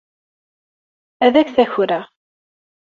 [1.25, 2.05] Ad ak-t-akreɣ.